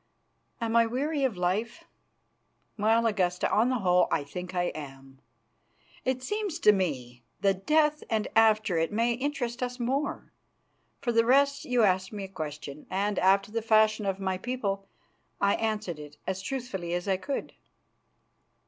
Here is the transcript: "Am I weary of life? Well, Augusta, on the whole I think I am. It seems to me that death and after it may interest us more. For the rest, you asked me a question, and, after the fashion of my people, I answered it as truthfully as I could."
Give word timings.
"Am 0.59 0.75
I 0.75 0.87
weary 0.87 1.23
of 1.25 1.37
life? 1.37 1.83
Well, 2.75 3.05
Augusta, 3.05 3.47
on 3.51 3.69
the 3.69 3.77
whole 3.77 4.07
I 4.11 4.23
think 4.23 4.55
I 4.55 4.69
am. 4.73 5.19
It 6.03 6.23
seems 6.23 6.57
to 6.61 6.71
me 6.71 7.21
that 7.41 7.67
death 7.67 8.03
and 8.09 8.27
after 8.35 8.79
it 8.79 8.91
may 8.91 9.13
interest 9.13 9.61
us 9.61 9.79
more. 9.79 10.31
For 11.01 11.11
the 11.11 11.23
rest, 11.23 11.65
you 11.65 11.83
asked 11.83 12.11
me 12.11 12.23
a 12.23 12.27
question, 12.27 12.87
and, 12.89 13.19
after 13.19 13.51
the 13.51 13.61
fashion 13.61 14.07
of 14.07 14.19
my 14.19 14.39
people, 14.39 14.87
I 15.39 15.53
answered 15.57 15.99
it 15.99 16.17
as 16.25 16.41
truthfully 16.41 16.95
as 16.95 17.07
I 17.07 17.17
could." 17.17 17.53